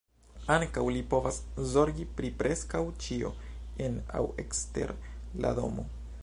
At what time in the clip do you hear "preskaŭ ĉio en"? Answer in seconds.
2.39-4.01